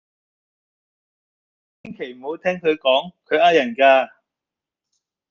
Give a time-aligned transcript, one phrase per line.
[1.83, 4.09] 千祈唔好聽佢講，佢呃人㗎。